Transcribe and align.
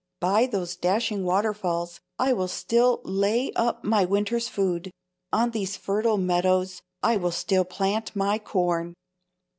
By 0.19 0.47
those 0.47 0.75
dashing 0.75 1.25
waterfalls 1.25 1.99
I 2.17 2.33
will 2.33 2.47
still 2.47 3.01
lay 3.03 3.53
up 3.55 3.83
my 3.83 4.03
winter's 4.03 4.47
food; 4.47 4.89
on 5.31 5.51
these 5.51 5.77
fertile 5.77 6.17
meadows 6.17 6.81
I 7.03 7.17
will 7.17 7.29
still 7.29 7.65
plant 7.65 8.15
my 8.15 8.39
corn. 8.39 8.95